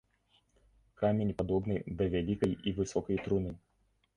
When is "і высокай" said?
2.71-3.17